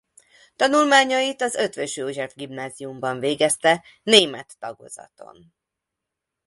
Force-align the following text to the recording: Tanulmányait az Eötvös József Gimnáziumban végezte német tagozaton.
Tanulmányait 0.55 1.41
az 1.41 1.55
Eötvös 1.55 1.95
József 1.97 2.33
Gimnáziumban 2.35 3.19
végezte 3.19 3.83
német 4.03 4.55
tagozaton. 4.59 5.53